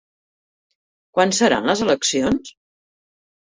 Quan 1.19 1.35
seran 1.41 1.69
les 1.73 1.87
eleccions? 1.87 2.53